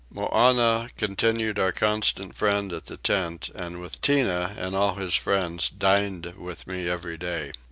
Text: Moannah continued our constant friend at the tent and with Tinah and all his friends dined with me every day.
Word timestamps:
Moannah 0.11 0.89
continued 0.97 1.59
our 1.59 1.71
constant 1.71 2.35
friend 2.35 2.73
at 2.73 2.87
the 2.87 2.97
tent 2.97 3.49
and 3.53 3.79
with 3.79 4.01
Tinah 4.01 4.55
and 4.57 4.75
all 4.75 4.95
his 4.95 5.13
friends 5.13 5.69
dined 5.69 6.33
with 6.37 6.65
me 6.65 6.89
every 6.89 7.19
day. 7.19 7.51